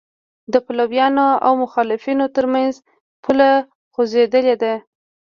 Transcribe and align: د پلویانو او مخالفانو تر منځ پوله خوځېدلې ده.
د 0.53 0.55
پلویانو 0.65 1.27
او 1.45 1.51
مخالفانو 1.63 2.25
تر 2.35 2.45
منځ 2.53 2.73
پوله 3.23 3.49
خوځېدلې 3.93 4.55
ده. 4.61 4.73